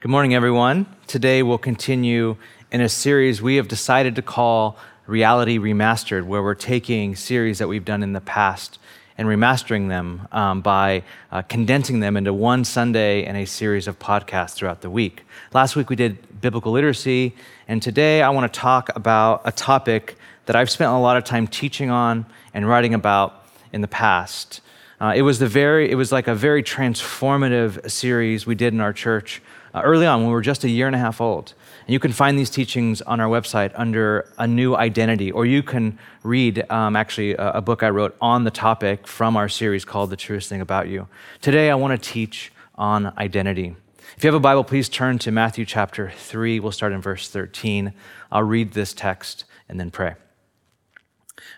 [0.00, 0.84] Good morning, everyone.
[1.06, 2.36] Today we'll continue
[2.70, 4.76] in a series we have decided to call
[5.06, 8.78] Reality Remastered, where we're taking series that we've done in the past
[9.16, 13.98] and remastering them um, by uh, condensing them into one Sunday and a series of
[13.98, 15.24] podcasts throughout the week.
[15.54, 17.34] Last week we did biblical literacy,
[17.66, 21.24] and today I want to talk about a topic that I've spent a lot of
[21.24, 24.60] time teaching on and writing about in the past.
[25.00, 28.80] Uh, it was the very, it was like a very transformative series we did in
[28.82, 29.40] our church
[29.76, 31.52] uh, early on when we were just a year and a half old.
[31.86, 35.62] And you can find these teachings on our website under a new identity, or you
[35.62, 39.84] can read um, actually a, a book I wrote on the topic from our series
[39.84, 41.08] called The Truest Thing About You.
[41.42, 43.76] Today, I want to teach on identity.
[44.16, 46.58] If you have a Bible, please turn to Matthew chapter 3.
[46.58, 47.92] We'll start in verse 13.
[48.32, 50.14] I'll read this text and then pray.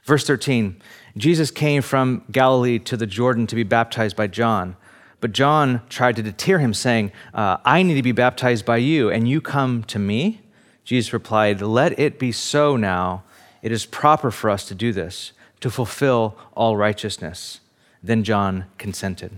[0.04, 0.80] Verse 13
[1.16, 4.76] Jesus came from Galilee to the Jordan to be baptized by John.
[5.20, 9.10] But John tried to deter him, saying, uh, I need to be baptized by you,
[9.10, 10.40] and you come to me?
[10.84, 13.24] Jesus replied, Let it be so now.
[13.60, 17.60] It is proper for us to do this, to fulfill all righteousness.
[18.02, 19.32] Then John consented.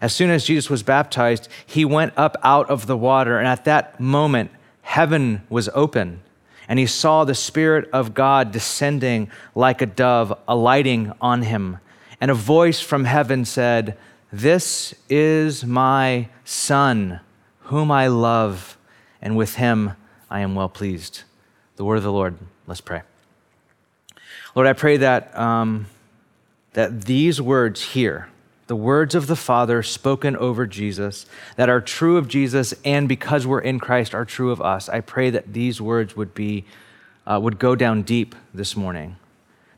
[0.00, 3.64] As soon as Jesus was baptized, he went up out of the water, and at
[3.64, 4.50] that moment,
[4.82, 6.22] heaven was open,
[6.68, 11.78] and he saw the Spirit of God descending like a dove, alighting on him.
[12.20, 13.96] And a voice from heaven said,
[14.32, 17.20] this is my Son,
[17.62, 18.76] whom I love,
[19.20, 19.92] and with him
[20.30, 21.22] I am well pleased.
[21.76, 22.38] The word of the Lord.
[22.66, 23.02] Let's pray.
[24.54, 25.86] Lord, I pray that, um,
[26.74, 28.28] that these words here,
[28.66, 33.46] the words of the Father spoken over Jesus, that are true of Jesus and because
[33.46, 36.64] we're in Christ are true of us, I pray that these words would, be,
[37.26, 39.16] uh, would go down deep this morning,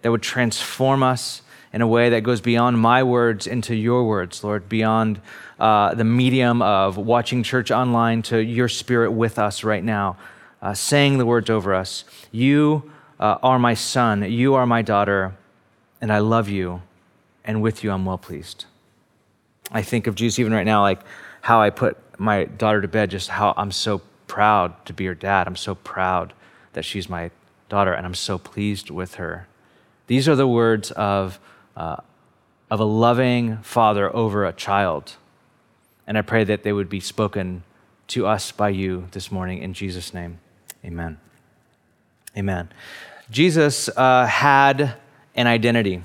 [0.03, 1.41] that would transform us
[1.73, 5.21] in a way that goes beyond my words into your words, Lord, beyond
[5.59, 10.17] uh, the medium of watching church online to your spirit with us right now,
[10.61, 12.05] uh, saying the words over us.
[12.31, 15.35] You uh, are my son, you are my daughter,
[16.01, 16.83] and I love you,
[17.45, 18.67] and with you I'm well pleased.
[19.71, 21.01] I think of Jesus even right now, like
[21.41, 25.15] how I put my daughter to bed, just how I'm so proud to be her
[25.15, 25.47] dad.
[25.47, 26.35] I'm so proud
[26.75, 27.31] that she's my
[27.69, 29.47] daughter, and I'm so pleased with her.
[30.07, 31.39] These are the words of
[31.77, 35.17] of a loving father over a child.
[36.07, 37.63] And I pray that they would be spoken
[38.09, 40.39] to us by you this morning in Jesus' name.
[40.85, 41.19] Amen.
[42.37, 42.69] Amen.
[43.31, 44.95] Jesus uh, had
[45.35, 46.03] an identity.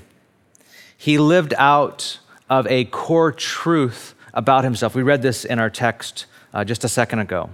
[0.96, 2.18] He lived out
[2.48, 4.94] of a core truth about himself.
[4.94, 7.50] We read this in our text uh, just a second ago.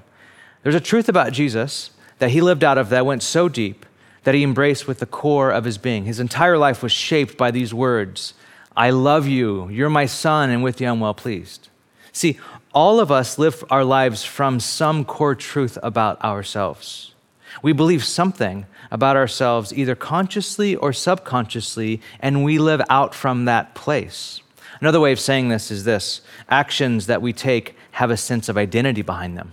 [0.63, 3.87] There's a truth about Jesus that he lived out of that went so deep
[4.25, 6.05] that he embraced with the core of his being.
[6.05, 8.35] His entire life was shaped by these words
[8.77, 11.69] I love you, you're my son, and with you I'm well pleased.
[12.11, 12.39] See,
[12.73, 17.15] all of us live our lives from some core truth about ourselves.
[17.63, 23.75] We believe something about ourselves, either consciously or subconsciously, and we live out from that
[23.77, 24.41] place.
[24.81, 28.59] Another way of saying this is this actions that we take have a sense of
[28.59, 29.53] identity behind them.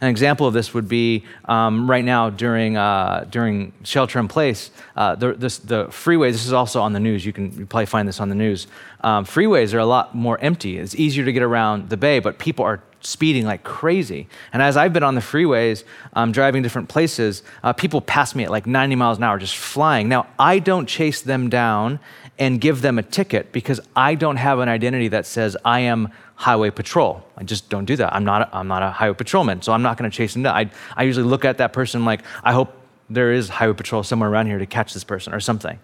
[0.00, 4.70] An example of this would be um, right now during, uh, during shelter in place,
[4.96, 7.86] uh, the, this, the freeways, this is also on the news, you can you probably
[7.86, 8.66] find this on the news.
[9.02, 10.78] Um, freeways are a lot more empty.
[10.78, 14.26] It's easier to get around the bay, but people are speeding like crazy.
[14.52, 18.44] And as I've been on the freeways, um, driving different places, uh, people pass me
[18.44, 20.08] at like 90 miles an hour, just flying.
[20.08, 22.00] Now, I don't chase them down
[22.38, 26.10] and give them a ticket because I don't have an identity that says I am
[26.36, 27.24] highway patrol.
[27.36, 28.14] I just don't do that.
[28.14, 30.42] I'm not a, I'm not a highway patrolman, so I'm not going to chase them
[30.42, 30.54] down.
[30.54, 32.74] I, I usually look at that person like, I hope
[33.08, 35.78] there is highway patrol somewhere around here to catch this person or something.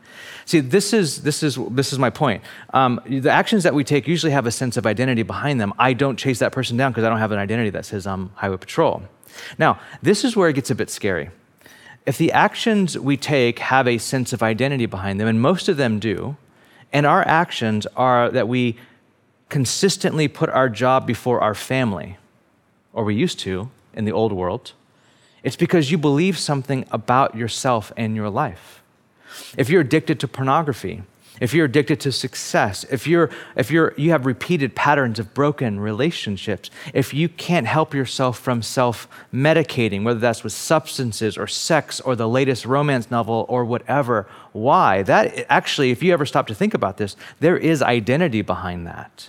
[0.44, 2.42] See, this is, this is, this is my point.
[2.74, 5.72] Um, the actions that we take usually have a sense of identity behind them.
[5.78, 8.30] I don't chase that person down because I don't have an identity that says I'm
[8.34, 9.02] highway patrol.
[9.56, 11.30] Now, this is where it gets a bit scary.
[12.04, 15.76] If the actions we take have a sense of identity behind them, and most of
[15.76, 16.36] them do,
[16.92, 18.76] and our actions are that we
[19.52, 22.16] consistently put our job before our family,
[22.94, 24.72] or we used to in the old world,
[25.43, 28.82] it's because you believe something about yourself and your life.
[29.58, 31.02] If you're addicted to pornography,
[31.38, 35.81] if you're addicted to success, if you're if you're you have repeated patterns of broken
[35.81, 42.16] relationships, if you can't help yourself from self-medicating, whether that's with substances or sex or
[42.16, 45.02] the latest romance novel or whatever, why?
[45.02, 49.28] That actually, if you ever stop to think about this, there is identity behind that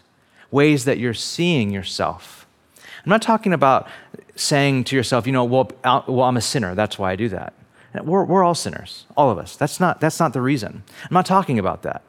[0.53, 2.45] ways that you're seeing yourself.
[2.77, 3.87] I'm not talking about
[4.35, 7.53] saying to yourself, you know, well, well I'm a sinner, that's why I do that.
[8.01, 9.55] We're, we're all sinners, all of us.
[9.55, 10.83] That's not, that's not the reason.
[11.03, 12.03] I'm not talking about that.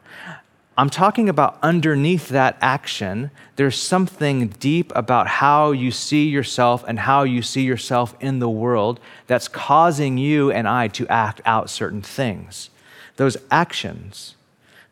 [0.76, 6.99] I'm talking about underneath that action, there's something deep about how you see yourself and
[6.99, 11.70] how you see yourself in the world that's causing you and I to act out
[11.70, 12.70] certain things.
[13.17, 14.35] Those actions,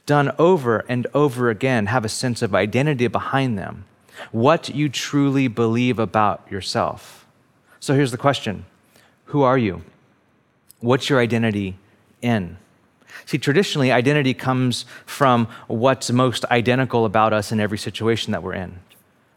[0.07, 3.85] done over and over again, have a sense of identity behind them.
[4.31, 7.27] What you truly believe about yourself.
[7.81, 8.65] So here's the question
[9.27, 9.83] Who are you?
[10.81, 11.77] What's your identity
[12.21, 12.59] in?
[13.25, 18.55] See, traditionally, identity comes from what's most identical about us in every situation that we're
[18.55, 18.81] in.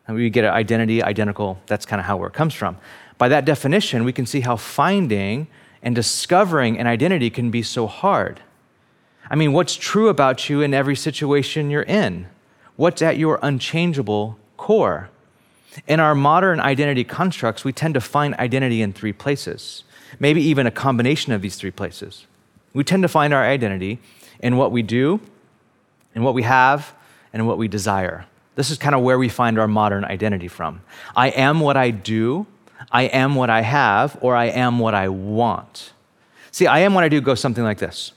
[0.07, 2.77] And we get an identity identical, that's kind of how where it comes from.
[3.17, 5.47] By that definition, we can see how finding
[5.81, 8.41] and discovering an identity can be so hard.
[9.30, 12.27] I mean, what's true about you in every situation you're in?
[12.75, 15.10] What's at your unchangeable core?
[15.88, 19.83] In our modern identity constructs, we tend to find identity in three places,
[20.19, 22.25] maybe even a combination of these three places.
[22.74, 24.00] We tend to find our identity
[24.39, 25.19] in what we do,
[26.13, 26.94] in what we have,
[27.33, 28.25] and what we desire.
[28.56, 30.81] This is kind of where we find our modern identity from.
[31.16, 32.48] I am what I do,
[32.92, 35.92] I am what I have, or I am what I want.
[36.51, 38.13] See, I am what I do goes something like this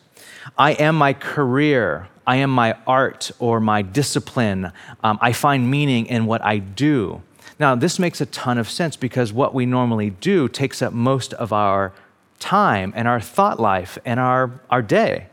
[0.57, 4.73] I am my career, I am my art or my discipline.
[5.03, 7.23] Um, I find meaning in what I do.
[7.59, 11.33] Now, this makes a ton of sense because what we normally do takes up most
[11.35, 11.93] of our
[12.39, 15.27] time and our thought life and our, our day.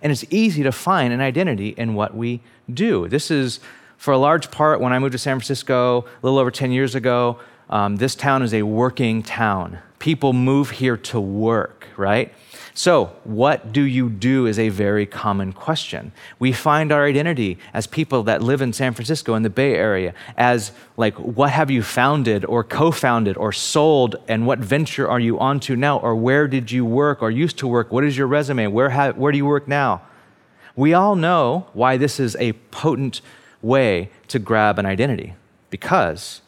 [0.00, 2.40] And it's easy to find an identity in what we
[2.72, 3.08] do.
[3.08, 3.60] This is,
[3.96, 6.94] for a large part, when I moved to San Francisco a little over 10 years
[6.94, 7.38] ago,
[7.70, 9.78] um, this town is a working town.
[9.98, 12.32] People move here to work, right?
[12.74, 16.12] So, what do you do is a very common question.
[16.38, 20.14] We find our identity as people that live in San Francisco in the Bay Area
[20.38, 25.38] as like what have you founded or co-founded or sold and what venture are you
[25.38, 27.92] onto now or where did you work or used to work?
[27.92, 28.68] What is your resume?
[28.68, 30.00] Where ha- where do you work now?
[30.74, 33.20] We all know why this is a potent
[33.60, 35.34] way to grab an identity
[35.68, 36.40] because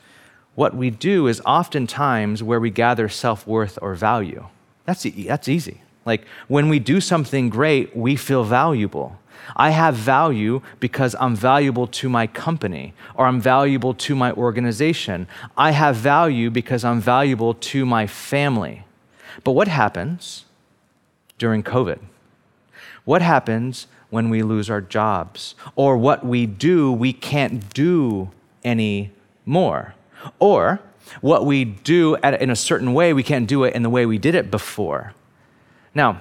[0.55, 4.47] what we do is oftentimes where we gather self-worth or value.
[4.85, 5.81] That's, e- that's easy.
[6.07, 9.19] Like when we do something great, we feel valuable.
[9.57, 15.27] I have value because I'm valuable to my company or I'm valuable to my organization.
[15.57, 18.85] I have value because I'm valuable to my family.
[19.43, 20.45] But what happens
[21.39, 21.99] during COVID?
[23.05, 25.55] What happens when we lose our jobs?
[25.77, 28.31] Or what we do, we can't do
[28.65, 29.95] anymore?
[30.39, 30.81] Or
[31.21, 34.07] what we do at, in a certain way, we can't do it in the way
[34.07, 35.13] we did it before.
[35.95, 36.21] Now,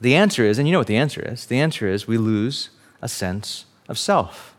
[0.00, 2.70] the answer is, and you know what the answer is the answer is we lose
[3.02, 4.54] a sense of self.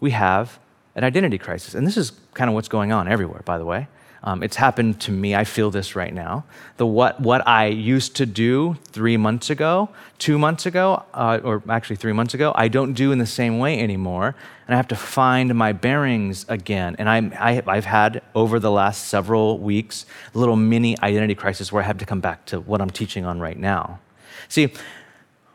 [0.00, 0.58] We have
[0.94, 1.74] an identity crisis.
[1.74, 3.88] And this is kind of what's going on everywhere, by the way.
[4.24, 5.34] Um, it's happened to me.
[5.34, 6.44] I feel this right now.
[6.76, 11.62] The what, what I used to do three months ago, two months ago, uh, or
[11.68, 14.34] actually three months ago, I don't do in the same way anymore.
[14.66, 16.96] And I have to find my bearings again.
[16.98, 20.04] And I'm, I, I've had over the last several weeks
[20.34, 23.24] a little mini identity crisis where I have to come back to what I'm teaching
[23.24, 24.00] on right now.
[24.48, 24.72] See,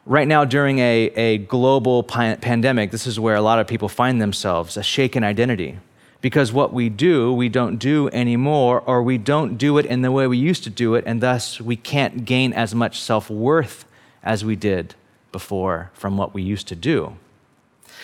[0.05, 4.21] right now during a, a global pandemic, this is where a lot of people find
[4.21, 5.79] themselves a shaken identity
[6.23, 10.11] because what we do, we don't do anymore, or we don't do it in the
[10.11, 13.83] way we used to do it, and thus we can't gain as much self worth
[14.23, 14.95] as we did
[15.33, 17.17] before from what we used to do.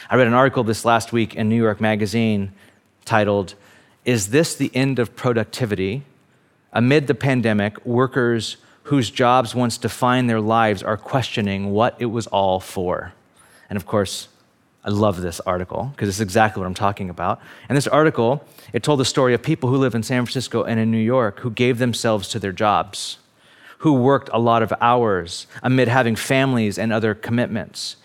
[0.09, 2.51] I read an article this last week in New York Magazine
[3.05, 3.55] titled,
[4.03, 6.03] Is This the End of Productivity?
[6.73, 12.27] Amid the pandemic, workers whose jobs once defined their lives are questioning what it was
[12.27, 13.13] all for.
[13.69, 14.27] And of course,
[14.83, 17.41] I love this article because it's exactly what I'm talking about.
[17.67, 20.79] And this article, it told the story of people who live in San Francisco and
[20.79, 23.17] in New York who gave themselves to their jobs,
[23.79, 27.97] who worked a lot of hours amid having families and other commitments,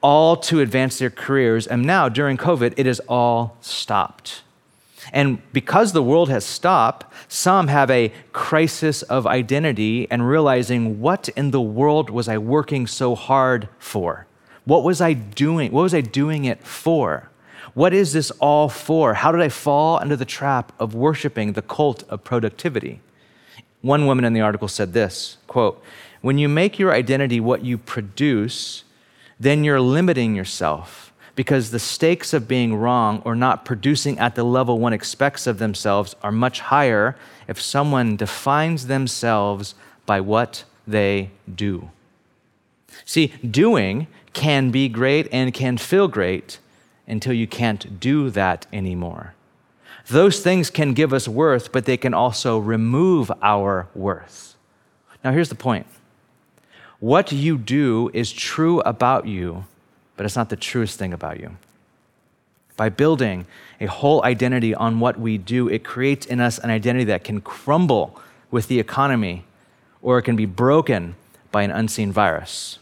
[0.00, 1.66] all to advance their careers.
[1.66, 4.42] And now, during COVID, it has all stopped.
[5.12, 11.28] And because the world has stopped, some have a crisis of identity and realizing what
[11.30, 14.26] in the world was I working so hard for?
[14.66, 15.72] What was I doing?
[15.72, 17.30] What was I doing it for?
[17.74, 19.14] What is this all for?
[19.14, 23.00] How did I fall under the trap of worshiping the cult of productivity?
[23.80, 25.82] One woman in the article said this quote,
[26.20, 28.82] When you make your identity what you produce,
[29.38, 34.42] then you're limiting yourself because the stakes of being wrong or not producing at the
[34.42, 37.14] level one expects of themselves are much higher
[37.46, 39.74] if someone defines themselves
[40.06, 41.90] by what they do.
[43.04, 44.06] See, doing
[44.36, 46.60] can be great and can feel great
[47.08, 49.34] until you can't do that anymore.
[50.06, 54.54] Those things can give us worth, but they can also remove our worth.
[55.24, 55.86] Now, here's the point
[57.00, 59.64] what you do is true about you
[60.16, 61.56] but it's not the truest thing about you.
[62.76, 63.46] By building
[63.80, 67.40] a whole identity on what we do, it creates in us an identity that can
[67.40, 69.44] crumble with the economy
[70.02, 71.16] or it can be broken
[71.52, 72.78] by an unseen virus.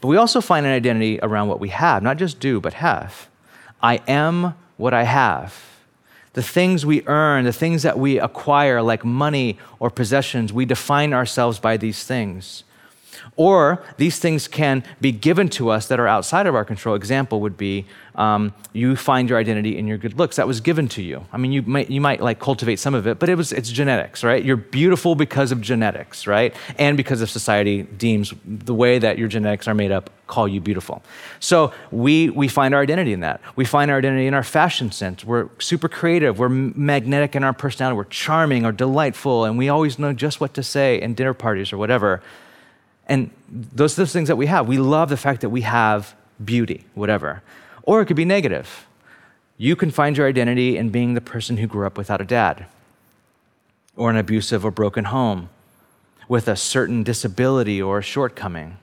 [0.00, 3.28] But we also find an identity around what we have, not just do, but have.
[3.82, 5.60] I am what I have.
[6.34, 11.12] The things we earn, the things that we acquire, like money or possessions, we define
[11.12, 12.64] ourselves by these things.
[13.36, 16.94] Or these things can be given to us that are outside of our control.
[16.94, 20.36] Example would be um, you find your identity in your good looks.
[20.36, 21.24] That was given to you.
[21.32, 23.70] I mean, you might, you might like cultivate some of it, but it was, it's
[23.70, 24.44] genetics, right?
[24.44, 26.54] You're beautiful because of genetics, right?
[26.78, 30.62] And because of society deems the way that your genetics are made up call you
[30.62, 31.02] beautiful.
[31.40, 33.42] So we, we find our identity in that.
[33.54, 35.24] We find our identity in our fashion sense.
[35.24, 36.38] We're super creative.
[36.38, 37.96] We're magnetic in our personality.
[37.98, 41.70] We're charming or delightful, and we always know just what to say in dinner parties
[41.70, 42.22] or whatever.
[43.06, 44.66] And those are those things that we have.
[44.66, 47.42] We love the fact that we have beauty, whatever.
[47.82, 48.86] Or it could be negative.
[49.56, 52.66] You can find your identity in being the person who grew up without a dad,
[53.96, 55.50] or an abusive or broken home,
[56.28, 58.78] with a certain disability or shortcoming.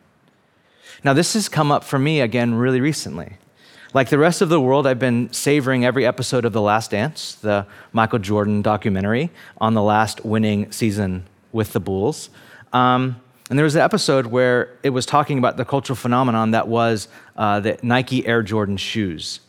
[1.03, 3.37] Now, this has come up for me again really recently.
[3.93, 7.33] Like the rest of the world, I've been savoring every episode of The Last Dance,
[7.35, 12.29] the Michael Jordan documentary on the last winning season with the Bulls.
[12.71, 16.67] Um, and there was an episode where it was talking about the cultural phenomenon that
[16.67, 19.39] was uh, the Nike Air Jordan shoes.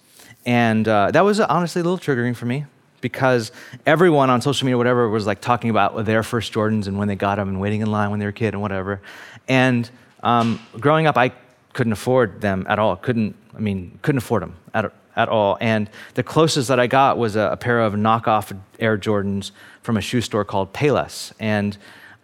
[0.47, 2.65] And uh, that was honestly a little triggering for me
[3.03, 3.53] because
[3.85, 7.15] everyone on social media, whatever, was like talking about their first Jordans and when they
[7.15, 9.03] got them and waiting in line when they were a kid and whatever.
[9.49, 9.89] And
[10.23, 11.33] um, growing up, I
[11.75, 12.97] couldn't afford them at all.
[12.97, 15.59] Couldn't, I mean, couldn't afford them at, at all.
[15.61, 19.51] And the closest that I got was a, a pair of knockoff Air Jordans
[19.83, 21.33] from a shoe store called Payless.
[21.39, 21.77] And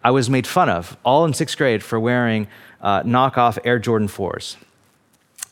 [0.07, 2.47] I was made fun of, all in sixth grade, for wearing
[2.81, 4.55] uh, knockoff Air Jordan 4s.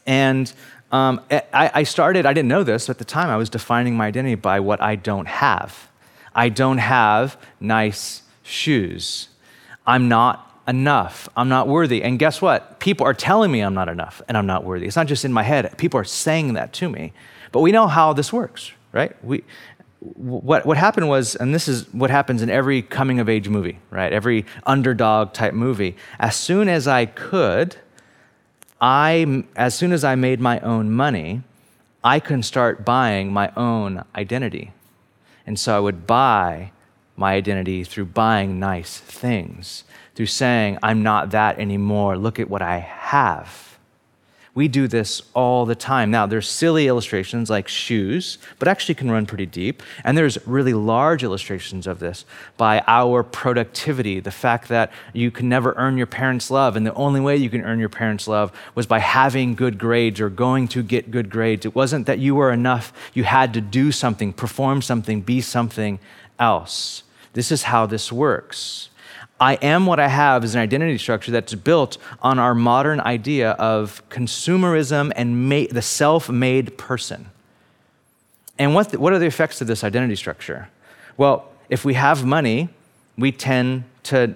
[0.06, 0.52] And
[0.92, 4.06] um, I, I started, I didn't know this at the time, I was defining my
[4.06, 5.90] identity by what I don't have.
[6.36, 9.28] I don't have nice shoes.
[9.88, 11.28] I'm not enough.
[11.36, 12.04] I'm not worthy.
[12.04, 12.78] And guess what?
[12.78, 14.86] People are telling me I'm not enough and I'm not worthy.
[14.86, 17.12] It's not just in my head, people are saying that to me.
[17.50, 19.16] But we know how this works, right?
[19.24, 19.42] We,
[20.04, 23.78] what, what happened was, and this is what happens in every coming of age movie,
[23.90, 24.12] right?
[24.12, 25.96] Every underdog type movie.
[26.18, 27.76] As soon as I could,
[28.80, 31.42] I, as soon as I made my own money,
[32.02, 34.72] I can start buying my own identity.
[35.46, 36.72] And so I would buy
[37.16, 39.84] my identity through buying nice things,
[40.14, 42.18] through saying, I'm not that anymore.
[42.18, 43.73] Look at what I have.
[44.54, 46.12] We do this all the time.
[46.12, 49.82] Now, there's silly illustrations like shoes, but actually can run pretty deep.
[50.04, 52.24] And there's really large illustrations of this
[52.56, 56.76] by our productivity, the fact that you can never earn your parents' love.
[56.76, 60.20] And the only way you can earn your parents' love was by having good grades
[60.20, 61.66] or going to get good grades.
[61.66, 65.98] It wasn't that you were enough, you had to do something, perform something, be something
[66.38, 67.02] else.
[67.32, 68.88] This is how this works.
[69.44, 73.50] I am what I have is an identity structure that's built on our modern idea
[73.50, 77.26] of consumerism and ma- the self made person.
[78.58, 80.70] And what, the, what are the effects of this identity structure?
[81.18, 82.70] Well, if we have money,
[83.18, 84.34] we tend to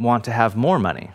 [0.00, 1.12] want to have more money.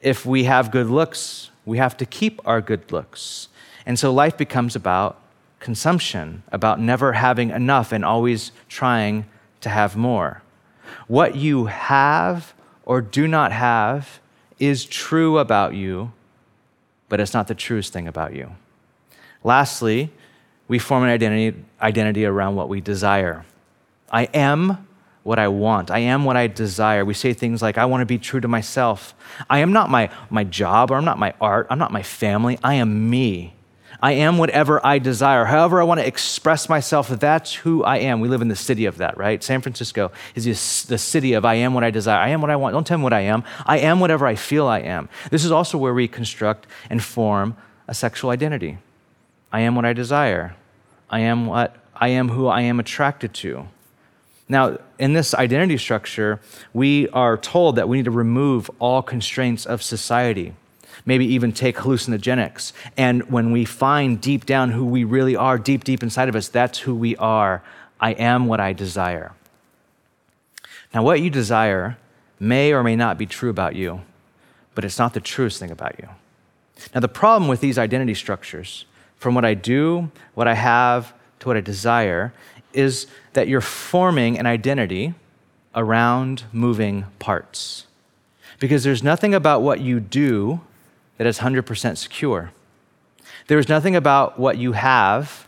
[0.00, 3.48] If we have good looks, we have to keep our good looks.
[3.84, 5.20] And so life becomes about
[5.60, 9.26] consumption, about never having enough and always trying
[9.60, 10.40] to have more.
[11.06, 14.20] What you have or do not have
[14.58, 16.12] is true about you,
[17.08, 18.52] but it's not the truest thing about you.
[19.44, 20.10] Lastly,
[20.68, 23.44] we form an identity, identity around what we desire.
[24.10, 24.86] I am
[25.22, 25.90] what I want.
[25.90, 27.04] I am what I desire.
[27.04, 29.14] We say things like, I want to be true to myself.
[29.48, 32.58] I am not my, my job, or I'm not my art, I'm not my family.
[32.62, 33.54] I am me.
[34.02, 35.44] I am whatever I desire.
[35.44, 38.18] However, I want to express myself, that's who I am.
[38.18, 39.42] We live in the city of that, right?
[39.42, 40.44] San Francisco is
[40.86, 42.18] the city of I am what I desire.
[42.18, 42.72] I am what I want.
[42.72, 43.44] Don't tell me what I am.
[43.64, 45.08] I am whatever I feel I am.
[45.30, 47.56] This is also where we construct and form
[47.86, 48.78] a sexual identity.
[49.52, 50.56] I am what I desire.
[51.08, 53.68] I am what I am who I am attracted to.
[54.48, 56.40] Now, in this identity structure,
[56.74, 60.54] we are told that we need to remove all constraints of society
[61.04, 62.72] maybe even take hallucinogenics.
[62.96, 66.48] And when we find deep down who we really are, deep, deep inside of us,
[66.48, 67.62] that's who we are.
[68.00, 69.32] I am what I desire.
[70.94, 71.96] Now, what you desire
[72.38, 74.02] may or may not be true about you,
[74.74, 76.08] but it's not the truest thing about you.
[76.94, 78.84] Now, the problem with these identity structures,
[79.16, 82.32] from what I do, what I have, to what I desire,
[82.72, 85.14] is that you're forming an identity
[85.74, 87.86] around moving parts.
[88.58, 90.60] Because there's nothing about what you do
[91.22, 92.50] that is 100% secure.
[93.46, 95.46] There is nothing about what you have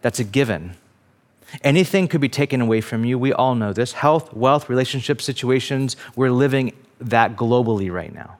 [0.00, 0.74] that's a given.
[1.62, 3.20] Anything could be taken away from you.
[3.20, 3.92] We all know this.
[3.92, 8.36] Health, wealth, relationship situations, we're living that globally right now.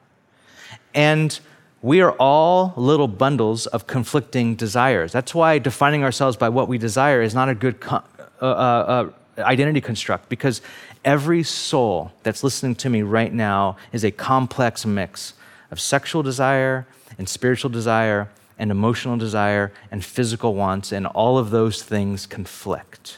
[0.93, 1.39] And
[1.81, 5.13] we are all little bundles of conflicting desires.
[5.13, 8.01] That's why defining ourselves by what we desire is not a good uh,
[8.41, 10.61] uh, uh, identity construct because
[11.05, 15.33] every soul that's listening to me right now is a complex mix
[15.73, 16.85] of sexual desire
[17.17, 23.17] and spiritual desire and emotional desire and physical wants, and all of those things conflict.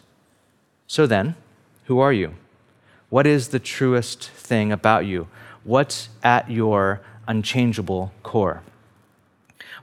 [0.87, 1.35] So then,
[1.83, 2.35] who are you?
[3.09, 5.27] What is the truest thing about you?
[5.65, 8.63] What's at your unchangeable core?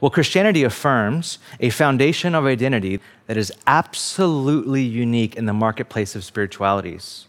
[0.01, 6.25] Well, Christianity affirms a foundation of identity that is absolutely unique in the marketplace of
[6.25, 7.27] spiritualities.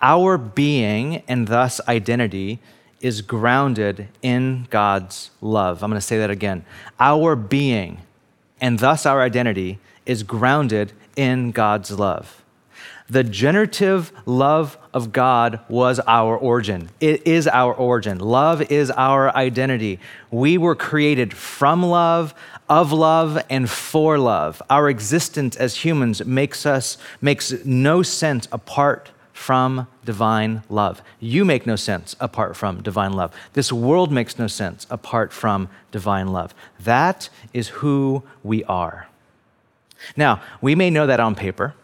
[0.00, 2.60] Our being and thus identity
[3.02, 5.82] is grounded in God's love.
[5.82, 6.64] I'm going to say that again.
[6.98, 7.98] Our being
[8.60, 12.42] and thus our identity is grounded in God's love.
[13.10, 16.88] The generative love of God was our origin.
[17.00, 18.18] It is our origin.
[18.18, 19.98] Love is our identity.
[20.30, 22.34] We were created from love,
[22.70, 24.62] of love, and for love.
[24.70, 31.02] Our existence as humans makes us makes no sense apart from divine love.
[31.20, 33.32] You make no sense apart from divine love.
[33.54, 36.54] This world makes no sense apart from divine love.
[36.80, 39.08] That is who we are.
[40.16, 41.74] Now, we may know that on paper.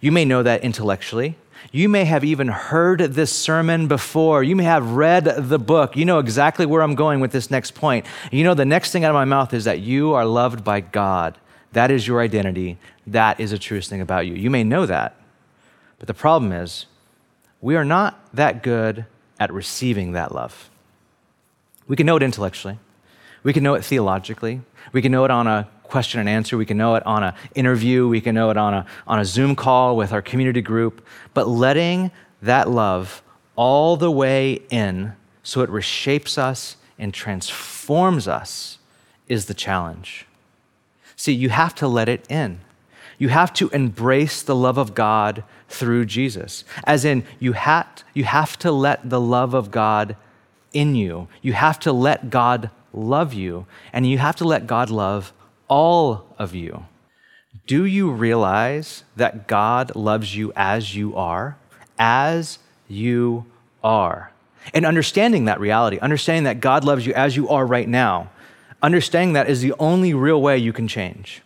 [0.00, 1.36] You may know that intellectually.
[1.70, 4.42] You may have even heard this sermon before.
[4.42, 5.96] You may have read the book.
[5.96, 8.06] You know exactly where I'm going with this next point.
[8.30, 10.80] You know, the next thing out of my mouth is that you are loved by
[10.80, 11.38] God.
[11.72, 12.78] That is your identity.
[13.06, 14.34] That is the truest thing about you.
[14.34, 15.16] You may know that.
[16.02, 16.86] But the problem is,
[17.60, 19.06] we are not that good
[19.38, 20.68] at receiving that love.
[21.86, 22.80] We can know it intellectually,
[23.44, 26.66] we can know it theologically, we can know it on a question and answer, we
[26.66, 29.54] can know it on an interview, we can know it on a, on a Zoom
[29.54, 31.06] call with our community group.
[31.34, 33.22] But letting that love
[33.54, 35.12] all the way in
[35.44, 38.78] so it reshapes us and transforms us
[39.28, 40.26] is the challenge.
[41.14, 42.58] See, you have to let it in.
[43.22, 46.64] You have to embrace the love of God through Jesus.
[46.82, 50.16] As in, you, have you have to let the love of God
[50.72, 51.28] in you.
[51.40, 55.32] You have to let God love you, and you have to let God love
[55.68, 56.86] all of you.
[57.68, 61.56] Do you realize that God loves you as you are?
[62.00, 62.58] As
[62.88, 63.46] you
[63.84, 64.32] are.
[64.74, 68.32] And understanding that reality, understanding that God loves you as you are right now,
[68.82, 71.40] understanding that is the only real way you can change.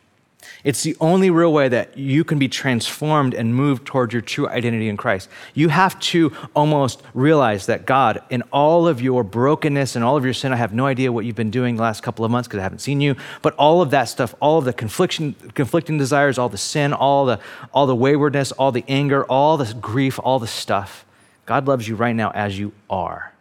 [0.67, 4.49] It's the only real way that you can be transformed and move towards your true
[4.49, 5.29] identity in Christ.
[5.55, 10.25] You have to almost realize that God, in all of your brokenness and all of
[10.25, 12.49] your sin, I have no idea what you've been doing the last couple of months
[12.49, 15.99] because I haven't seen you, but all of that stuff, all of the confliction, conflicting
[15.99, 17.39] desires, all the sin, all the,
[17.73, 21.07] all the waywardness, all the anger, all the grief, all the stuff,
[21.45, 23.33] God loves you right now as you are.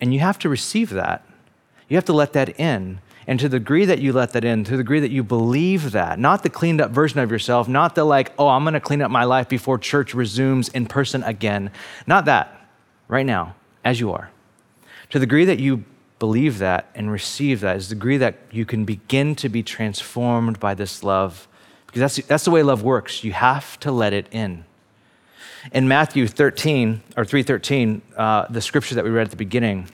[0.00, 1.26] And you have to receive that.
[1.88, 4.64] You have to let that in and to the degree that you let that in,
[4.64, 7.94] to the degree that you believe that, not the cleaned up version of yourself, not
[7.94, 11.22] the like, oh, I'm going to clean up my life before church resumes in person
[11.22, 11.70] again,
[12.06, 12.68] not that,
[13.08, 14.30] right now, as you are.
[15.10, 15.84] To the degree that you
[16.18, 20.60] believe that and receive that is the degree that you can begin to be transformed
[20.60, 21.48] by this love.
[21.86, 23.24] Because that's, that's the way love works.
[23.24, 24.64] You have to let it in.
[25.72, 29.88] In Matthew 13, or 313, uh, the scripture that we read at the beginning,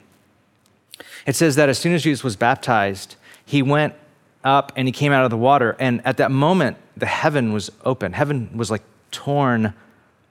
[1.26, 3.16] it says that as soon as Jesus was baptized,
[3.50, 3.94] he went
[4.44, 5.74] up and he came out of the water.
[5.80, 8.12] And at that moment, the heaven was open.
[8.12, 9.74] Heaven was like torn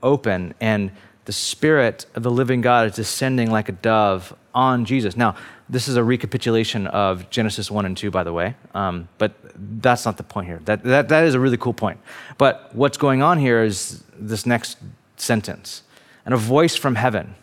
[0.02, 0.92] open, and
[1.26, 5.18] the Spirit of the living God is descending like a dove on Jesus.
[5.18, 5.36] Now,
[5.68, 9.34] this is a recapitulation of Genesis 1 and 2, by the way, um, but
[9.82, 10.62] that's not the point here.
[10.64, 12.00] That, that, that is a really cool point.
[12.38, 14.78] But what's going on here is this next
[15.18, 15.84] sentence
[16.24, 17.36] and a voice from heaven,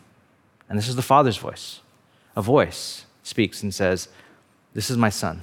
[0.70, 1.80] and this is the Father's voice,
[2.34, 4.08] a voice speaks and says,
[4.72, 5.42] This is my Son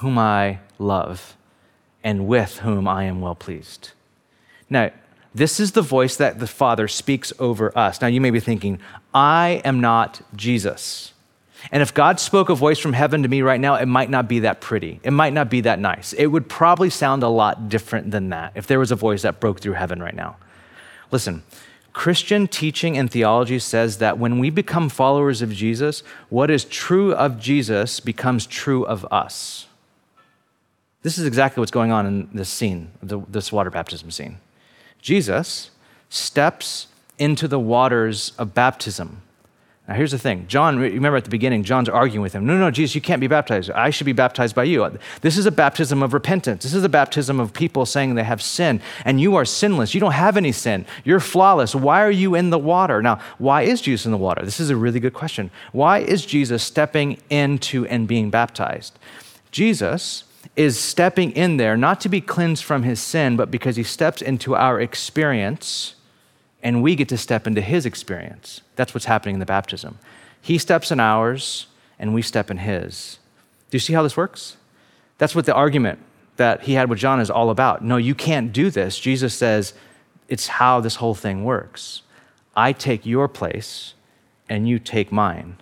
[0.00, 1.36] whom I love
[2.02, 3.90] and with whom I am well pleased.
[4.68, 4.90] Now,
[5.34, 8.00] this is the voice that the Father speaks over us.
[8.00, 8.80] Now, you may be thinking,
[9.14, 11.12] I am not Jesus.
[11.70, 14.26] And if God spoke a voice from heaven to me right now, it might not
[14.26, 14.98] be that pretty.
[15.02, 16.14] It might not be that nice.
[16.14, 19.38] It would probably sound a lot different than that if there was a voice that
[19.38, 20.36] broke through heaven right now.
[21.10, 21.42] Listen,
[21.92, 27.12] Christian teaching and theology says that when we become followers of Jesus, what is true
[27.12, 29.66] of Jesus becomes true of us.
[31.02, 34.38] This is exactly what's going on in this scene, this water baptism scene.
[35.00, 35.70] Jesus
[36.10, 39.22] steps into the waters of baptism.
[39.88, 42.46] Now, here's the thing John, remember at the beginning, John's arguing with him.
[42.46, 43.70] No, no, Jesus, you can't be baptized.
[43.70, 44.98] I should be baptized by you.
[45.20, 46.62] This is a baptism of repentance.
[46.62, 49.92] This is a baptism of people saying they have sin, and you are sinless.
[49.94, 50.86] You don't have any sin.
[51.02, 51.74] You're flawless.
[51.74, 53.02] Why are you in the water?
[53.02, 54.44] Now, why is Jesus in the water?
[54.44, 55.50] This is a really good question.
[55.72, 58.98] Why is Jesus stepping into and being baptized?
[59.50, 60.24] Jesus
[60.56, 64.22] is stepping in there not to be cleansed from his sin, but because he steps
[64.22, 65.94] into our experience
[66.62, 68.60] and we get to step into his experience.
[68.76, 69.98] That's what's happening in the baptism.
[70.40, 71.66] He steps in ours,
[71.98, 73.18] and we step in his.
[73.70, 74.56] Do you see how this works?
[75.18, 75.98] That's what the argument
[76.36, 77.84] that he had with John is all about.
[77.84, 78.98] No, you can't do this.
[78.98, 79.74] Jesus says
[80.28, 82.02] it's how this whole thing works.
[82.56, 83.94] I take your place,
[84.48, 85.56] and you take mine.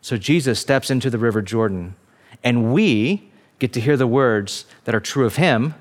[0.00, 1.94] So Jesus steps into the River Jordan,
[2.42, 3.30] and we
[3.62, 5.76] get to hear the words that are true of him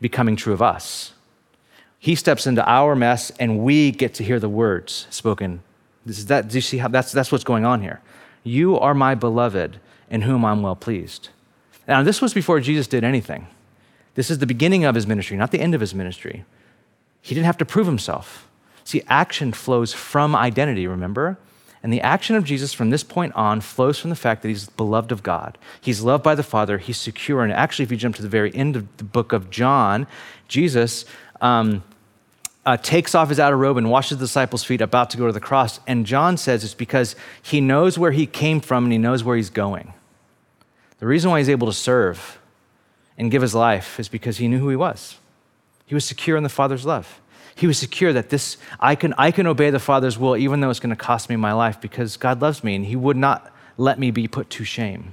[0.00, 1.12] becoming true of us.
[1.98, 5.60] He steps into our mess, and we get to hear the words spoken.
[6.06, 8.00] This is that, do you see how that's, that's what's going on here?
[8.44, 11.30] You are my beloved, in whom I'm well pleased.
[11.88, 13.48] Now, this was before Jesus did anything.
[14.14, 16.44] This is the beginning of his ministry, not the end of his ministry.
[17.20, 18.48] He didn't have to prove himself.
[18.84, 21.38] See, action flows from identity, remember?
[21.82, 24.68] And the action of Jesus from this point on flows from the fact that he's
[24.68, 25.56] beloved of God.
[25.80, 26.78] He's loved by the Father.
[26.78, 27.42] He's secure.
[27.42, 30.06] And actually, if you jump to the very end of the book of John,
[30.46, 31.06] Jesus
[31.40, 31.82] um,
[32.66, 35.32] uh, takes off his outer robe and washes the disciples' feet about to go to
[35.32, 35.80] the cross.
[35.86, 39.36] And John says it's because he knows where he came from and he knows where
[39.36, 39.94] he's going.
[40.98, 42.38] The reason why he's able to serve
[43.16, 45.16] and give his life is because he knew who he was.
[45.86, 47.20] He was secure in the Father's love.
[47.60, 50.70] He was secure that this I can I can obey the Father's will even though
[50.70, 53.54] it's going to cost me my life because God loves me and he would not
[53.76, 55.12] let me be put to shame.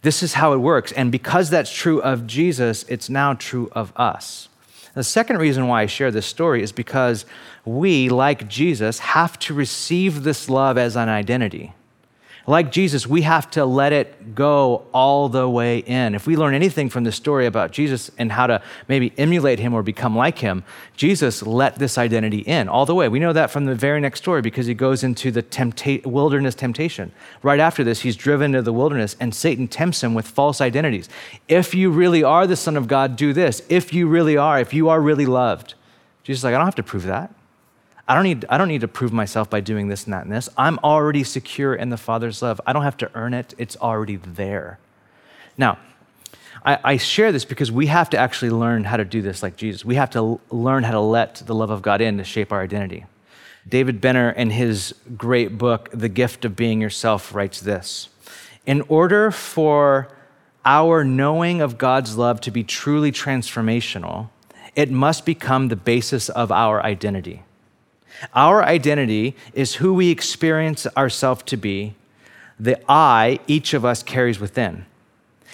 [0.00, 3.92] This is how it works and because that's true of Jesus, it's now true of
[3.94, 4.48] us.
[4.94, 7.26] The second reason why I share this story is because
[7.66, 11.74] we, like Jesus, have to receive this love as an identity.
[12.46, 16.16] Like Jesus, we have to let it go all the way in.
[16.16, 19.72] If we learn anything from this story about Jesus and how to maybe emulate him
[19.72, 20.64] or become like him,
[20.96, 23.08] Jesus let this identity in all the way.
[23.08, 26.56] We know that from the very next story because he goes into the tempta- wilderness
[26.56, 27.12] temptation.
[27.44, 31.08] Right after this, he's driven to the wilderness and Satan tempts him with false identities.
[31.46, 33.62] If you really are the Son of God, do this.
[33.68, 35.74] If you really are, if you are really loved.
[36.24, 37.32] Jesus is like, I don't have to prove that.
[38.08, 40.32] I don't, need, I don't need to prove myself by doing this and that and
[40.32, 40.48] this.
[40.56, 42.60] I'm already secure in the Father's love.
[42.66, 44.78] I don't have to earn it, it's already there.
[45.56, 45.78] Now,
[46.64, 49.56] I, I, share this because we have to actually learn how to do this like
[49.56, 49.84] Jesus.
[49.84, 52.62] We have to learn how to let the love of God in to shape our
[52.62, 53.04] identity.
[53.68, 58.08] David Benner, in his great book, The Gift of Being Yourself, writes this
[58.66, 60.08] In order for
[60.64, 64.28] our knowing of God's love to be truly transformational,
[64.74, 67.42] it must become the basis of our identity.
[68.34, 71.94] Our identity is who we experience ourselves to be,
[72.58, 74.86] the I each of us carries within.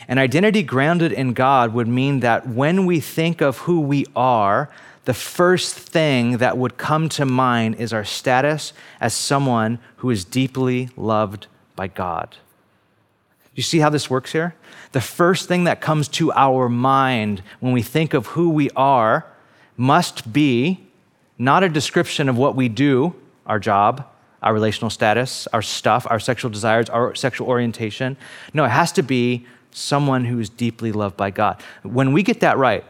[0.06, 4.70] An identity grounded in God would mean that when we think of who we are,
[5.04, 10.24] the first thing that would come to mind is our status as someone who is
[10.24, 12.36] deeply loved by God.
[13.54, 14.54] You see how this works here?
[14.92, 19.26] The first thing that comes to our mind when we think of who we are
[19.76, 20.87] must be
[21.38, 23.14] not a description of what we do,
[23.46, 24.06] our job,
[24.42, 28.16] our relational status, our stuff, our sexual desires, our sexual orientation.
[28.52, 31.62] No, it has to be someone who is deeply loved by God.
[31.82, 32.84] When we get that right,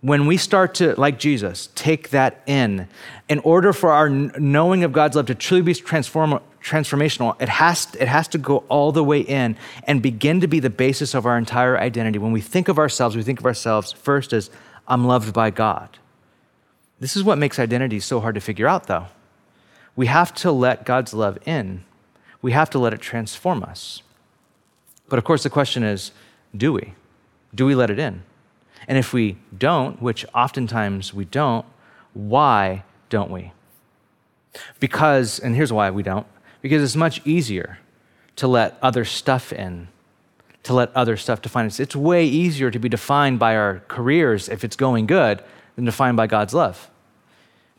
[0.00, 2.88] when we start to, like Jesus, take that in,
[3.28, 7.94] in order for our knowing of God's love to truly be transform, transformational, it has,
[7.98, 11.24] it has to go all the way in and begin to be the basis of
[11.24, 12.18] our entire identity.
[12.18, 14.50] When we think of ourselves, we think of ourselves first as,
[14.86, 15.98] I'm loved by God.
[17.04, 19.08] This is what makes identity so hard to figure out, though.
[19.94, 21.84] We have to let God's love in,
[22.40, 24.02] we have to let it transform us.
[25.10, 26.12] But of course, the question is
[26.56, 26.94] do we?
[27.54, 28.22] Do we let it in?
[28.88, 31.66] And if we don't, which oftentimes we don't,
[32.14, 33.52] why don't we?
[34.80, 36.26] Because, and here's why we don't
[36.62, 37.80] because it's much easier
[38.36, 39.88] to let other stuff in,
[40.62, 41.78] to let other stuff define us.
[41.80, 45.44] It's way easier to be defined by our careers if it's going good
[45.76, 46.90] than defined by God's love.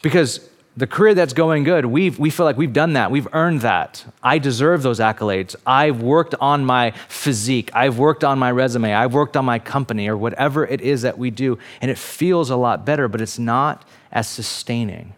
[0.01, 3.09] Because the career that's going good, we we feel like we've done that.
[3.09, 4.05] We've earned that.
[4.21, 5.55] I deserve those accolades.
[5.65, 7.69] I've worked on my physique.
[7.73, 8.93] I've worked on my resume.
[8.93, 11.57] I've worked on my company or whatever it is that we do.
[11.81, 15.13] And it feels a lot better, but it's not as sustaining.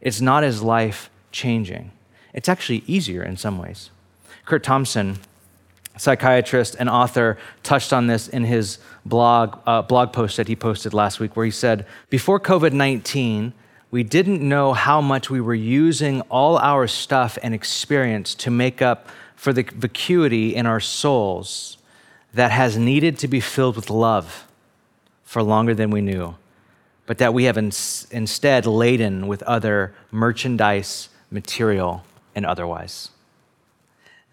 [0.00, 1.92] It's not as life changing.
[2.32, 3.90] It's actually easier in some ways.
[4.46, 5.18] Curt Thompson,
[5.98, 10.94] psychiatrist and author, touched on this in his blog, uh, blog post that he posted
[10.94, 13.52] last week, where he said, Before COVID 19,
[13.90, 18.82] we didn't know how much we were using all our stuff and experience to make
[18.82, 21.78] up for the vacuity in our souls
[22.34, 24.46] that has needed to be filled with love
[25.24, 26.36] for longer than we knew,
[27.06, 33.10] but that we have ins- instead laden with other merchandise, material, and otherwise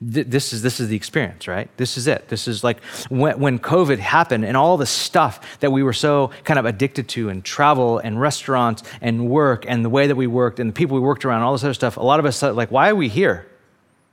[0.06, 1.70] this is this is the experience right?
[1.78, 2.28] This is it.
[2.28, 6.32] This is like when, when covid happened and all the stuff that we were so
[6.44, 10.28] kind of addicted to and travel and restaurants and work and the way that we
[10.28, 12.42] worked and the people we worked around all this other stuff a lot of us
[12.42, 13.48] like why are we here?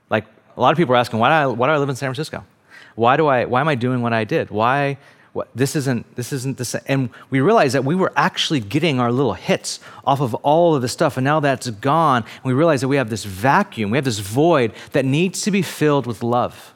[0.09, 0.25] Like
[0.55, 2.07] a lot of people are asking why do i, why do I live in san
[2.07, 2.45] francisco?
[2.95, 4.49] Why do i why am i doing what i did?
[4.49, 4.97] Why
[5.33, 6.81] what, this isn't this isn't the same.
[6.87, 10.81] And we realized that we were actually getting our little hits off of all of
[10.81, 12.23] the stuff, and now that's gone.
[12.23, 15.51] And we realize that we have this vacuum, we have this void that needs to
[15.51, 16.73] be filled with love,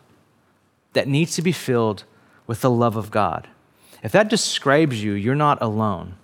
[0.94, 2.06] that needs to be filled
[2.48, 3.48] with the love of God.
[4.04, 6.16] If that describes you, you're not alone.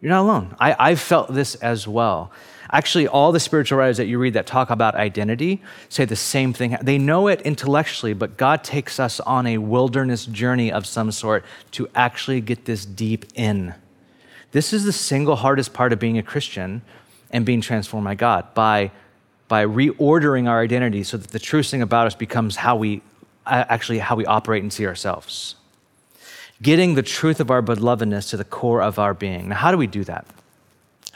[0.00, 0.54] You're not alone.
[0.60, 2.30] I, I've felt this as well.
[2.72, 6.52] Actually, all the spiritual writers that you read that talk about identity say the same
[6.52, 6.76] thing.
[6.82, 11.44] They know it intellectually, but God takes us on a wilderness journey of some sort
[11.72, 13.74] to actually get this deep in.
[14.52, 16.82] This is the single hardest part of being a Christian
[17.30, 18.90] and being transformed by God by,
[19.48, 23.02] by reordering our identity so that the truest thing about us becomes how we
[23.46, 25.54] actually how we operate and see ourselves.
[26.62, 29.50] Getting the truth of our belovedness to the core of our being.
[29.50, 30.26] Now, how do we do that?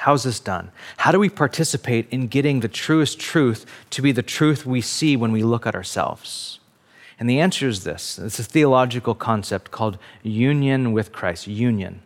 [0.00, 0.70] How's this done?
[0.96, 5.14] How do we participate in getting the truest truth to be the truth we see
[5.14, 6.58] when we look at ourselves?
[7.18, 12.00] And the answer is this it's a theological concept called union with Christ, union.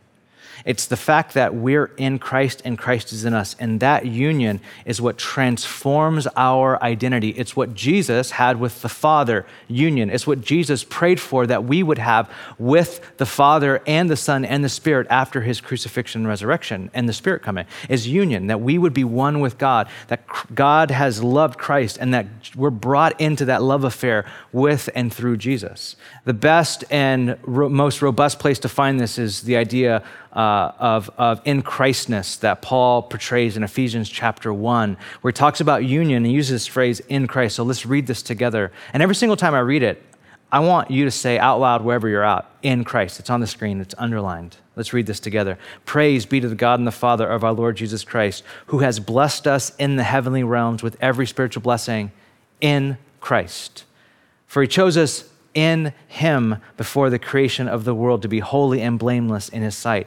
[0.65, 3.57] It's the fact that we're in Christ and Christ is in us.
[3.59, 7.31] And that union is what transforms our identity.
[7.31, 10.11] It's what Jesus had with the Father, union.
[10.11, 14.45] It's what Jesus prayed for that we would have with the Father and the Son
[14.45, 18.61] and the Spirit after his crucifixion and resurrection and the Spirit coming, is union, that
[18.61, 23.21] we would be one with God, that God has loved Christ and that we're brought
[23.21, 25.97] into that love affair with and through Jesus.
[26.25, 31.11] The best and ro- most robust place to find this is the idea uh, of,
[31.17, 36.25] of in Christness that Paul portrays in Ephesians chapter 1, where he talks about union
[36.25, 37.57] and uses this phrase in Christ.
[37.57, 38.73] So let's read this together.
[38.93, 40.03] And every single time I read it,
[40.51, 43.19] I want you to say out loud wherever you're at, in Christ.
[43.19, 44.57] It's on the screen, it's underlined.
[44.77, 45.59] Let's read this together.
[45.85, 49.01] Praise be to the God and the Father of our Lord Jesus Christ, who has
[49.01, 52.13] blessed us in the heavenly realms with every spiritual blessing
[52.61, 53.85] in Christ.
[54.47, 58.81] For he chose us in him before the creation of the world to be holy
[58.81, 60.07] and blameless in his sight.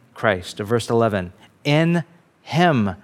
[0.21, 0.59] Christ.
[0.59, 2.03] Verse 11 In
[2.43, 2.95] him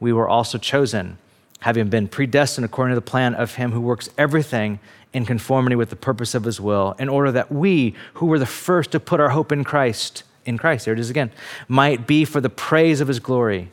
[0.00, 1.16] we were also chosen,
[1.60, 4.80] having been predestined according to the plan of him who works everything
[5.12, 8.46] in conformity with the purpose of his will, in order that we, who were the
[8.46, 11.30] first to put our hope in Christ, in Christ, there it is again,
[11.68, 13.70] might be for the praise of his glory.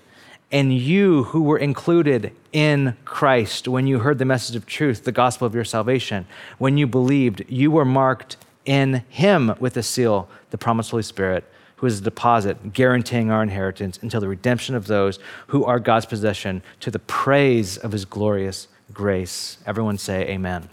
[0.51, 5.11] And you who were included in Christ when you heard the message of truth, the
[5.11, 6.27] gospel of your salvation,
[6.59, 11.43] when you believed, you were marked in him with the seal, the promised Holy Spirit
[11.83, 16.05] who is a deposit guaranteeing our inheritance until the redemption of those who are God's
[16.05, 19.57] possession to the praise of his glorious grace.
[19.65, 20.69] Everyone say amen.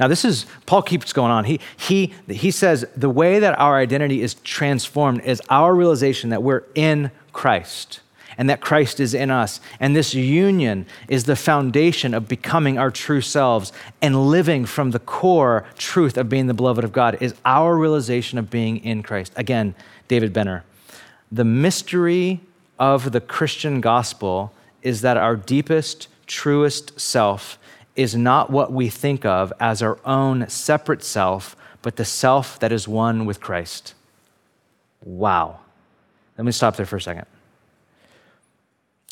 [0.00, 1.44] Now, this is, Paul keeps going on.
[1.44, 6.42] He, he, he says the way that our identity is transformed is our realization that
[6.42, 8.00] we're in Christ
[8.38, 9.60] and that Christ is in us.
[9.80, 14.98] And this union is the foundation of becoming our true selves and living from the
[14.98, 19.32] core truth of being the beloved of God is our realization of being in Christ.
[19.36, 19.74] Again,
[20.08, 20.64] David Benner.
[21.30, 22.40] The mystery
[22.78, 27.58] of the Christian gospel is that our deepest, truest self
[27.94, 32.72] is not what we think of as our own separate self, but the self that
[32.72, 33.94] is one with Christ.
[35.04, 35.60] Wow.
[36.38, 37.26] Let me stop there for a second.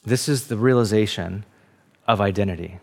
[0.05, 1.45] This is the realization
[2.07, 2.79] of identity.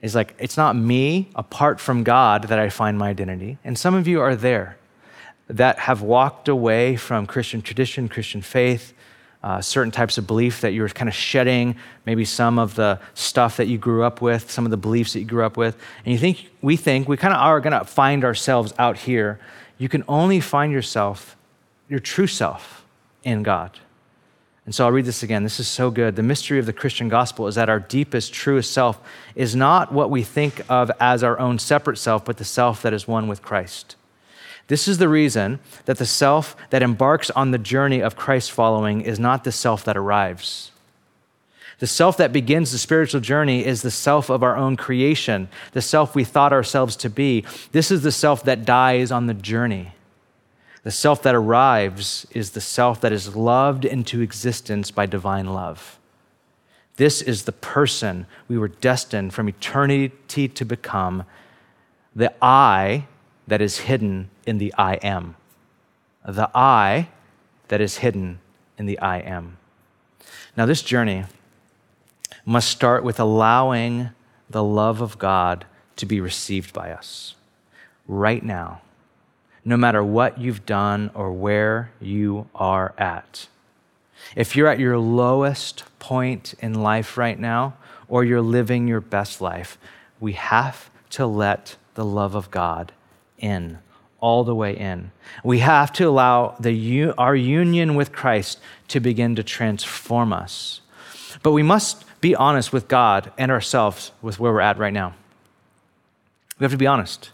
[0.00, 3.58] It's like, it's not me apart from God that I find my identity.
[3.64, 4.76] And some of you are there
[5.48, 8.94] that have walked away from Christian tradition, Christian faith,
[9.42, 13.56] uh, certain types of belief that you're kind of shedding, maybe some of the stuff
[13.56, 15.76] that you grew up with, some of the beliefs that you grew up with.
[16.04, 19.38] And you think, we think, we kind of are going to find ourselves out here.
[19.78, 21.36] You can only find yourself,
[21.88, 22.84] your true self,
[23.22, 23.78] in God.
[24.68, 25.44] And so I'll read this again.
[25.44, 26.14] This is so good.
[26.14, 29.00] The mystery of the Christian gospel is that our deepest, truest self
[29.34, 32.92] is not what we think of as our own separate self, but the self that
[32.92, 33.96] is one with Christ.
[34.66, 39.00] This is the reason that the self that embarks on the journey of Christ following
[39.00, 40.70] is not the self that arrives.
[41.78, 45.80] The self that begins the spiritual journey is the self of our own creation, the
[45.80, 47.46] self we thought ourselves to be.
[47.72, 49.94] This is the self that dies on the journey.
[50.82, 55.98] The self that arrives is the self that is loved into existence by divine love.
[56.96, 61.24] This is the person we were destined from eternity to become,
[62.14, 63.06] the I
[63.46, 65.36] that is hidden in the I am.
[66.24, 67.08] The I
[67.68, 68.40] that is hidden
[68.76, 69.58] in the I am.
[70.56, 71.24] Now, this journey
[72.44, 74.10] must start with allowing
[74.50, 77.34] the love of God to be received by us
[78.06, 78.80] right now
[79.64, 83.48] no matter what you've done or where you are at.
[84.36, 87.74] If you're at your lowest point in life right now,
[88.08, 89.78] or you're living your best life,
[90.18, 92.92] we have to let the love of God
[93.38, 93.78] in,
[94.20, 95.12] all the way in.
[95.44, 100.80] We have to allow the, our union with Christ to begin to transform us.
[101.42, 105.14] But we must be honest with God and ourselves with where we're at right now.
[106.58, 107.30] We have to be honest.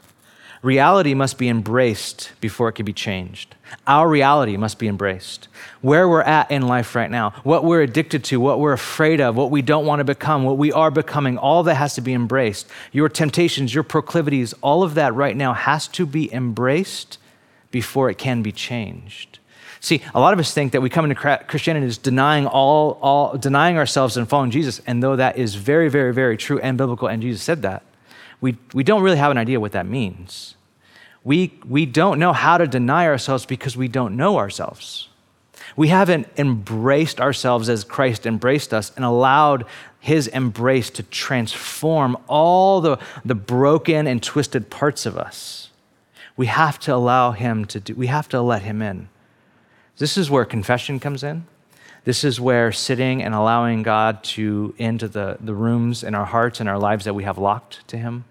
[0.65, 3.55] Reality must be embraced before it can be changed.
[3.87, 5.49] Our reality must be embraced.
[5.83, 9.37] Where we're at in life right now, what we're addicted to, what we're afraid of,
[9.37, 12.15] what we don't want to become, what we are becoming, all that has to be
[12.15, 12.67] embraced.
[12.93, 17.19] Your temptations, your proclivities, all of that right now has to be embraced
[17.71, 19.41] before it can be changed.
[19.81, 23.37] See, a lot of us think that we come into Christianity as denying all, all
[23.37, 27.07] denying ourselves and following Jesus, and though that is very, very, very true and biblical,
[27.07, 27.83] and Jesus said that,
[28.41, 30.55] we, we don't really have an idea what that means.
[31.23, 35.09] We, we don't know how to deny ourselves because we don't know ourselves.
[35.77, 39.65] We haven't embraced ourselves as Christ embraced us and allowed
[40.01, 45.71] his embrace to transform all the, the broken and twisted parts of us.
[46.37, 49.09] We have to allow him to do, we have to let him in.
[49.97, 51.47] This is where confession comes in.
[52.05, 56.61] This is where sitting and allowing God to into the, the rooms in our hearts
[56.61, 58.25] and our lives that we have locked to him.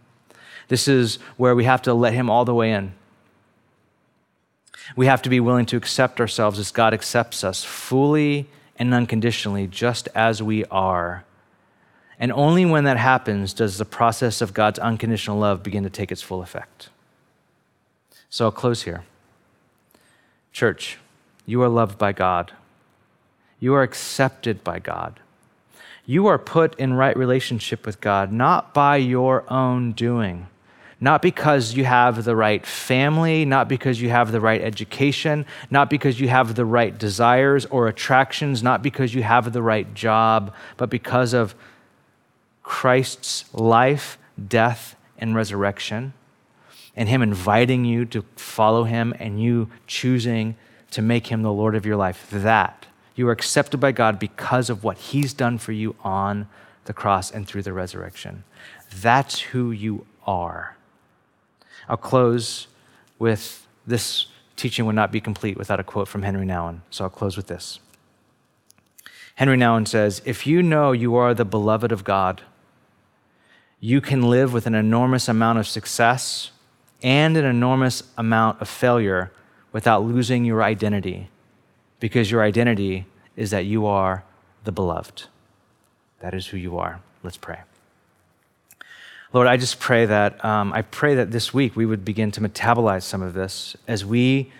[0.67, 2.93] This is where we have to let Him all the way in.
[4.95, 9.67] We have to be willing to accept ourselves as God accepts us fully and unconditionally,
[9.67, 11.25] just as we are.
[12.19, 16.11] And only when that happens does the process of God's unconditional love begin to take
[16.11, 16.89] its full effect.
[18.29, 19.03] So I'll close here.
[20.51, 20.97] Church,
[21.45, 22.51] you are loved by God.
[23.63, 25.21] You are accepted by God.
[26.05, 30.47] You are put in right relationship with God, not by your own doing
[31.03, 35.89] not because you have the right family, not because you have the right education, not
[35.89, 40.53] because you have the right desires or attractions, not because you have the right job,
[40.77, 41.55] but because of
[42.61, 46.13] Christ's life, death, and resurrection,
[46.95, 50.55] and Him inviting you to follow Him and you choosing
[50.91, 52.29] to make Him the Lord of your life.
[52.31, 56.47] That you are accepted by God because of what He's done for you on
[56.85, 58.43] the cross and through the resurrection.
[59.01, 60.77] That's who you are.
[61.87, 62.67] I'll close
[63.19, 66.79] with this teaching would not be complete without a quote from Henri Nouwen.
[66.89, 67.79] So I'll close with this.
[69.35, 72.41] Henri Nouwen says, If you know you are the beloved of God,
[73.79, 76.51] you can live with an enormous amount of success
[77.01, 79.31] and an enormous amount of failure
[79.73, 81.29] without losing your identity,
[82.03, 83.05] because your identity
[83.37, 84.25] is that you are
[84.65, 85.23] the beloved.
[86.19, 86.99] That is who you are.
[87.23, 87.59] Let's pray.
[89.31, 92.41] Lord, I just pray that um, I pray that this week we would begin to
[92.41, 94.51] metabolize some of this as we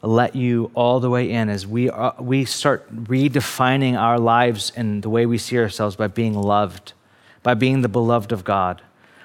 [0.00, 5.02] let you all the way in, as we uh, we start redefining our lives and
[5.02, 6.92] the way we see ourselves by being loved,
[7.42, 8.80] by being the beloved of God.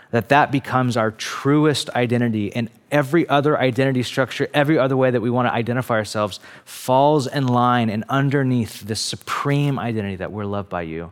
[0.10, 5.22] That that becomes our truest identity, and every other identity structure, every other way that
[5.22, 10.46] we want to identify ourselves, falls in line and underneath this supreme identity that we're
[10.46, 11.12] loved by you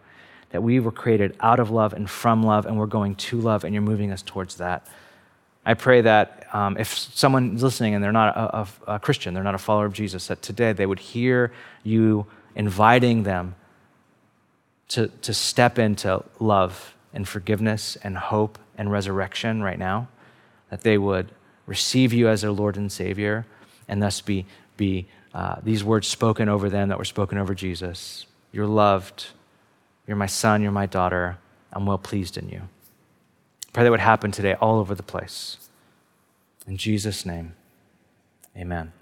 [0.55, 3.65] that we were created out of love and from love, and we're going to love,
[3.65, 4.87] and you're moving us towards that.
[5.65, 9.43] I pray that um, if someone's listening and they're not a, a, a Christian, they're
[9.43, 11.51] not a follower of Jesus, that today they would hear
[11.83, 12.25] you
[12.55, 13.55] inviting them
[14.87, 20.07] to, to step into love and forgiveness and hope and resurrection right now,
[20.69, 21.31] that they would
[21.65, 23.45] receive you as their Lord and Savior,
[23.87, 24.45] and thus be,
[24.77, 28.25] be uh, these words spoken over them that were spoken over Jesus.
[28.51, 29.27] You're loved.
[30.07, 31.37] You're my son, you're my daughter.
[31.73, 32.61] I'm well pleased in you.
[33.73, 35.57] Pray that would happen today all over the place.
[36.67, 37.53] In Jesus' name,
[38.55, 38.93] amen.